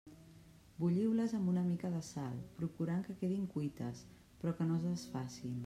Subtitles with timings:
[0.77, 4.05] Bulliu-les amb una mica de sal, procurant que quedin cuites,
[4.41, 5.57] però que no es desfacin.